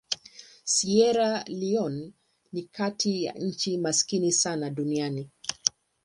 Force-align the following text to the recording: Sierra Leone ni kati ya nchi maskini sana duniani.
Sierra 0.63 1.43
Leone 1.49 2.11
ni 2.51 2.61
kati 2.63 3.23
ya 3.23 3.33
nchi 3.33 3.77
maskini 3.77 4.31
sana 4.31 4.69
duniani. 4.69 5.29